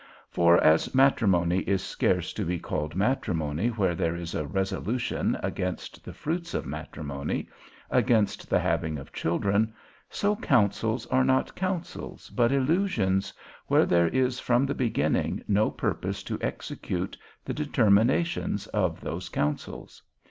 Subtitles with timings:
[0.31, 6.03] For as matrimony is scarce to be called matrimony where there is a resolution against
[6.03, 7.47] the fruits of matrimony,
[7.91, 9.75] against the having of children,
[10.09, 13.31] so counsels are not counsels, but illusions,
[13.67, 17.15] where there is from the beginning no purpose to execute
[17.45, 20.01] the determinations of those counsels.